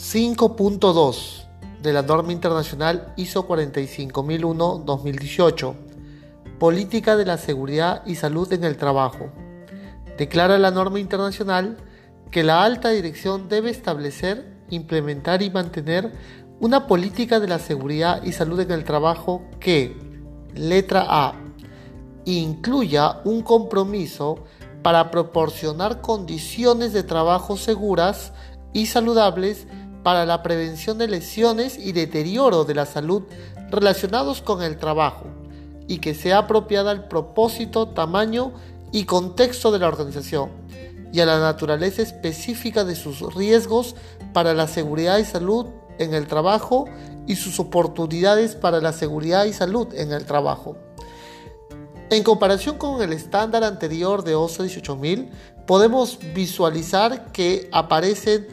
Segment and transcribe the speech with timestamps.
[0.00, 1.44] 5.2
[1.82, 5.74] de la norma internacional ISO 45001-2018,
[6.58, 9.30] Política de la Seguridad y Salud en el Trabajo.
[10.16, 11.76] Declara la norma internacional
[12.30, 16.14] que la alta dirección debe establecer, implementar y mantener
[16.60, 19.98] una política de la seguridad y salud en el trabajo que,
[20.54, 21.34] letra A,
[22.24, 24.44] incluya un compromiso
[24.82, 28.32] para proporcionar condiciones de trabajo seguras
[28.72, 29.66] y saludables
[30.02, 33.22] para la prevención de lesiones y deterioro de la salud
[33.70, 35.26] relacionados con el trabajo
[35.86, 38.52] y que sea apropiada al propósito, tamaño
[38.92, 40.50] y contexto de la organización
[41.12, 43.96] y a la naturaleza específica de sus riesgos
[44.32, 45.66] para la seguridad y salud
[45.98, 46.86] en el trabajo
[47.26, 50.76] y sus oportunidades para la seguridad y salud en el trabajo.
[52.10, 55.30] En comparación con el estándar anterior de OSA 18000,
[55.66, 58.48] podemos visualizar que aparecen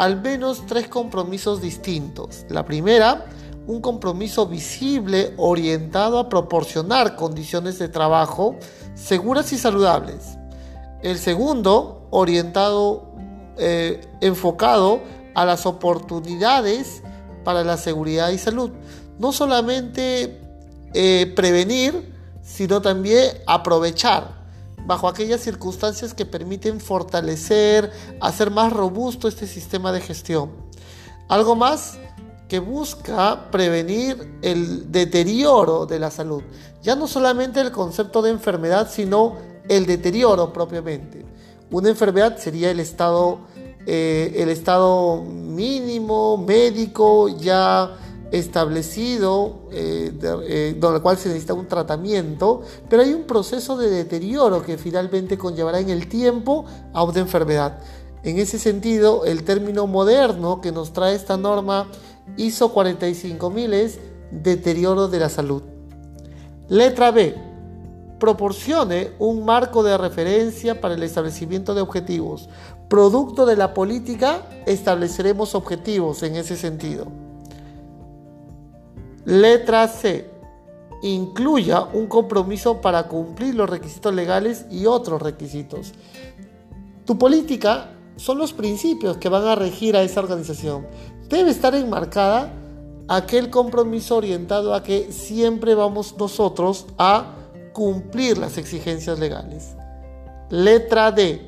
[0.00, 2.46] al menos tres compromisos distintos.
[2.48, 3.26] La primera,
[3.66, 8.56] un compromiso visible orientado a proporcionar condiciones de trabajo
[8.94, 10.38] seguras y saludables.
[11.02, 13.12] El segundo, orientado,
[13.58, 15.02] eh, enfocado
[15.34, 17.02] a las oportunidades
[17.44, 18.70] para la seguridad y salud.
[19.18, 20.40] No solamente
[20.94, 24.39] eh, prevenir, sino también aprovechar
[24.90, 30.50] bajo aquellas circunstancias que permiten fortalecer, hacer más robusto este sistema de gestión.
[31.28, 31.96] Algo más
[32.48, 36.42] que busca prevenir el deterioro de la salud.
[36.82, 39.36] Ya no solamente el concepto de enfermedad, sino
[39.68, 41.24] el deterioro propiamente.
[41.70, 43.42] Una enfermedad sería el estado,
[43.86, 47.96] eh, el estado mínimo, médico, ya
[48.32, 53.90] establecido, eh, eh, donde el cual se necesita un tratamiento, pero hay un proceso de
[53.90, 57.78] deterioro que finalmente conllevará en el tiempo a una enfermedad.
[58.22, 61.88] En ese sentido, el término moderno que nos trae esta norma
[62.36, 63.98] ISO 45000 es
[64.30, 65.62] deterioro de la salud.
[66.68, 67.34] Letra B.
[68.18, 72.50] Proporcione un marco de referencia para el establecimiento de objetivos.
[72.88, 77.29] Producto de la política, estableceremos objetivos en ese sentido.
[79.30, 80.28] Letra C.
[81.02, 85.92] Incluya un compromiso para cumplir los requisitos legales y otros requisitos.
[87.04, 90.84] Tu política son los principios que van a regir a esa organización.
[91.28, 92.52] Debe estar enmarcada
[93.06, 97.36] aquel compromiso orientado a que siempre vamos nosotros a
[97.72, 99.76] cumplir las exigencias legales.
[100.50, 101.46] Letra D.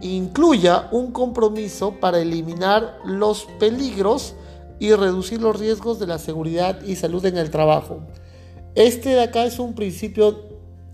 [0.00, 4.34] Incluya un compromiso para eliminar los peligros
[4.78, 8.00] y reducir los riesgos de la seguridad y salud en el trabajo.
[8.74, 10.40] Este de acá es un principio,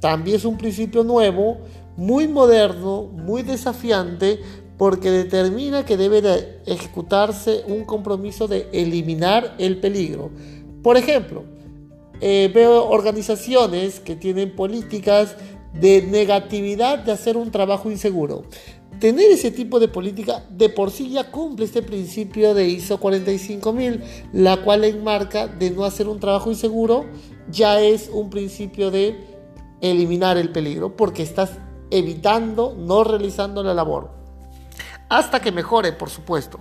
[0.01, 1.59] también es un principio nuevo,
[1.97, 4.41] muy moderno, muy desafiante,
[4.79, 10.31] porque determina que debe de ejecutarse un compromiso de eliminar el peligro.
[10.83, 11.45] Por ejemplo,
[12.21, 15.37] eh, veo organizaciones que tienen políticas
[15.75, 18.45] de negatividad de hacer un trabajo inseguro
[19.03, 24.01] tener ese tipo de política de por sí ya cumple este principio de ISO 45000,
[24.33, 27.07] la cual enmarca de no hacer un trabajo inseguro,
[27.51, 29.17] ya es un principio de
[29.81, 31.59] eliminar el peligro, porque estás
[31.91, 34.13] evitando, no realizando la labor.
[35.09, 36.61] Hasta que mejore, por supuesto.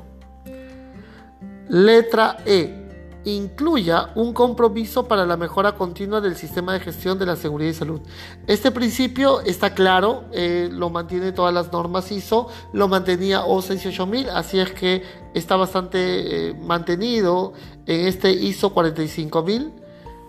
[1.69, 2.80] Letra E
[3.23, 7.73] incluya un compromiso para la mejora continua del sistema de gestión de la seguridad y
[7.73, 8.01] salud.
[8.47, 14.29] Este principio está claro, eh, lo mantiene todas las normas ISO, lo mantenía OSA 18000,
[14.29, 17.53] así es que está bastante eh, mantenido
[17.85, 19.71] en este ISO 45000.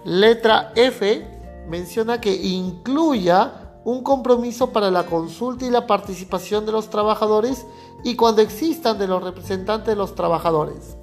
[0.05, 1.27] Letra F
[1.69, 7.67] menciona que incluya un compromiso para la consulta y la participación de los trabajadores
[8.05, 10.97] y cuando existan de los representantes de los trabajadores.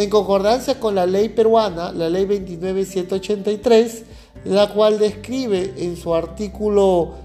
[0.00, 4.04] En concordancia con la ley peruana, la ley 29783,
[4.46, 7.16] la cual describe en su artículo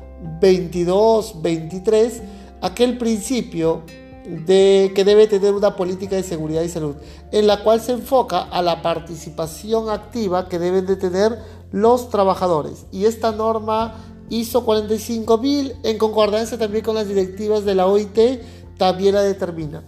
[0.41, 2.21] 22-23
[2.59, 3.83] aquel principio
[4.45, 6.97] de que debe tener una política de seguridad y salud,
[7.31, 11.39] en la cual se enfoca a la participación activa que deben de tener
[11.71, 12.87] los trabajadores.
[12.91, 13.95] Y esta norma
[14.29, 18.19] ISO 45000, en concordancia también con las directivas de la OIT,
[18.77, 19.81] también la determina.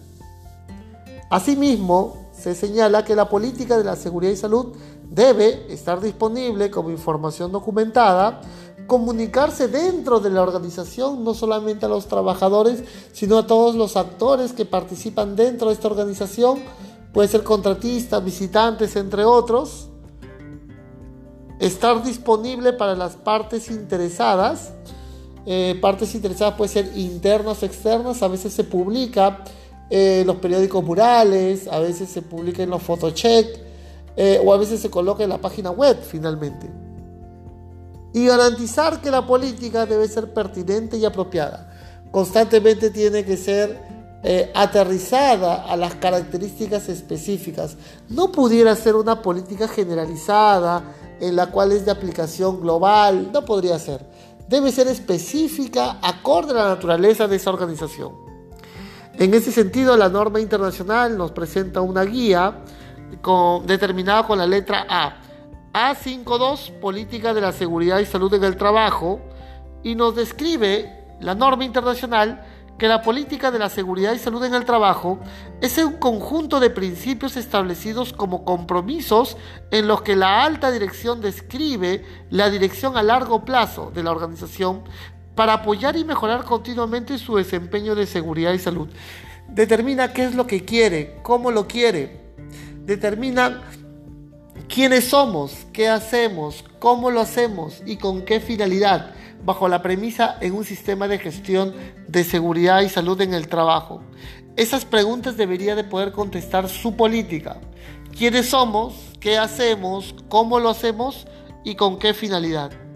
[1.29, 4.73] Asimismo, se señala que la política de la seguridad y salud
[5.09, 8.41] debe estar disponible como información documentada,
[8.85, 14.53] comunicarse dentro de la organización, no solamente a los trabajadores, sino a todos los actores
[14.53, 16.59] que participan dentro de esta organización,
[17.11, 19.89] puede ser contratistas, visitantes, entre otros.
[21.59, 24.73] Estar disponible para las partes interesadas.
[25.47, 29.43] Eh, partes interesadas pueden ser internas o externas, a veces se publica
[29.89, 33.47] eh, los periódicos murales, a veces se publica en los photocheck
[34.17, 36.69] eh, o a veces se coloca en la página web finalmente.
[38.13, 41.73] Y garantizar que la política debe ser pertinente y apropiada.
[42.11, 43.79] Constantemente tiene que ser
[44.23, 47.77] eh, aterrizada a las características específicas.
[48.09, 50.83] No pudiera ser una política generalizada
[51.19, 54.05] en la cual es de aplicación global, no podría ser.
[54.49, 58.13] Debe ser específica, acorde a la naturaleza de esa organización.
[59.19, 62.59] En ese sentido, la norma internacional nos presenta una guía
[63.65, 65.17] determinada con la letra A.
[65.73, 69.19] A52, Política de la Seguridad y Salud en el Trabajo,
[69.81, 72.43] y nos describe la norma internacional
[72.77, 75.19] que la política de la seguridad y salud en el trabajo
[75.61, 79.35] es un conjunto de principios establecidos como compromisos
[79.71, 84.83] en los que la alta dirección describe la dirección a largo plazo de la organización
[85.37, 88.89] para apoyar y mejorar continuamente su desempeño de seguridad y salud.
[89.47, 92.19] Determina qué es lo que quiere, cómo lo quiere.
[92.85, 93.61] Determina
[94.67, 99.13] quiénes somos, qué hacemos, cómo lo hacemos y con qué finalidad
[99.45, 101.75] bajo la premisa en un sistema de gestión
[102.07, 104.01] de seguridad y salud en el trabajo.
[104.55, 107.61] Esas preguntas debería de poder contestar su política.
[108.17, 108.95] ¿Quiénes somos?
[109.19, 110.15] ¿Qué hacemos?
[110.29, 111.27] ¿Cómo lo hacemos?
[111.63, 112.86] ¿Y con qué finalidad?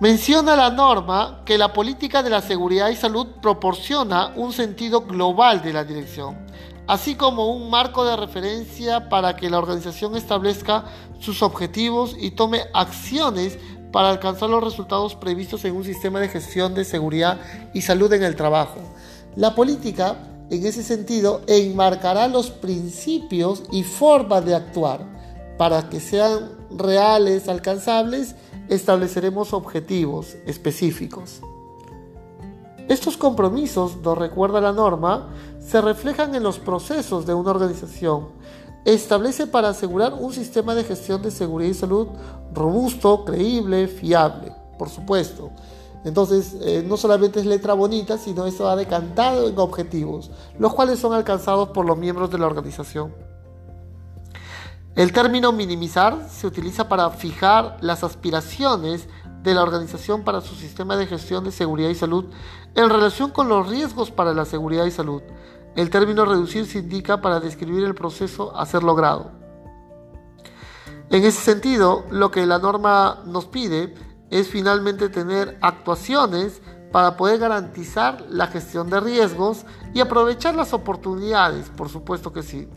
[0.00, 5.60] Menciona la norma que la política de la seguridad y salud proporciona un sentido global
[5.60, 6.38] de la dirección,
[6.86, 10.84] así como un marco de referencia para que la organización establezca
[11.18, 13.58] sus objetivos y tome acciones
[13.90, 17.40] para alcanzar los resultados previstos en un sistema de gestión de seguridad
[17.74, 18.78] y salud en el trabajo.
[19.34, 20.16] La política,
[20.48, 25.00] en ese sentido, enmarcará los principios y formas de actuar.
[25.58, 28.36] Para que sean reales, alcanzables,
[28.68, 31.40] estableceremos objetivos específicos.
[32.88, 35.28] Estos compromisos, nos recuerda la norma,
[35.60, 38.28] se reflejan en los procesos de una organización,
[38.84, 42.08] establece para asegurar un sistema de gestión de seguridad y salud
[42.54, 45.50] robusto, creíble, fiable, por supuesto.
[46.04, 50.98] Entonces, eh, no solamente es letra bonita, sino eso va decantado en objetivos, los cuales
[50.98, 53.12] son alcanzados por los miembros de la organización.
[54.98, 59.08] El término minimizar se utiliza para fijar las aspiraciones
[59.44, 62.24] de la organización para su sistema de gestión de seguridad y salud
[62.74, 65.22] en relación con los riesgos para la seguridad y salud,
[65.76, 69.30] el término reducir se indica para describir el proceso a ser logrado.
[71.10, 73.94] En ese sentido, lo que la norma nos pide
[74.30, 76.60] es finalmente tener actuaciones
[76.90, 79.64] para poder garantizar la gestión de riesgos
[79.94, 82.68] y aprovechar las oportunidades, por supuesto que sí.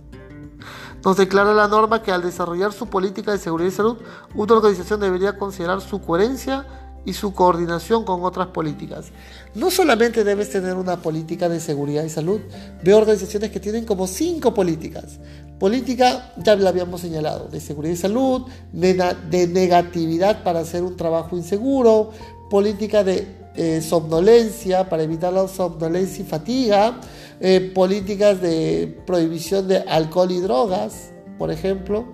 [1.04, 3.98] Nos declara la norma que al desarrollar su política de seguridad y salud,
[4.36, 6.66] una organización debería considerar su coherencia
[7.06, 9.12] y su coordinación con otras políticas.
[9.56, 12.42] No solamente debes tener una política de seguridad y salud,
[12.84, 15.20] veo organizaciones que tienen como cinco políticas.
[15.62, 21.38] Política, ya la habíamos señalado, de seguridad y salud, de, negatividad para hacer un trabajo
[21.38, 22.10] inseguro,
[22.50, 27.00] política de eh, somnolencia para evitar la somnolencia y fatiga,
[27.40, 32.06] eh, políticas de prohibición de alcohol y drogas, por ejemplo,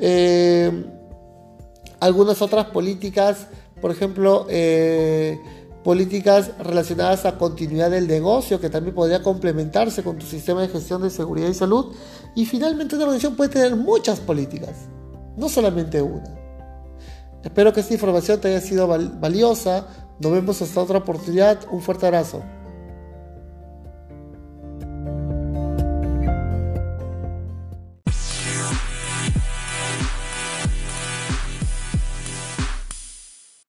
[0.00, 0.84] eh,
[2.00, 3.46] algunas otras políticas
[3.80, 4.46] por ejemplo,
[5.84, 11.02] políticas relacionadas a continuidad del negocio, que también podría complementarse con tu sistema de gestión
[11.02, 11.94] de seguridad y salud.
[12.34, 14.88] Y finalmente una organización puede tener muchas políticas,
[15.36, 16.40] no solamente una.
[17.42, 19.86] Espero que esta información te haya sido valiosa.
[20.20, 21.58] Nos vemos hasta otra oportunidad.
[21.70, 22.42] Un fuerte abrazo.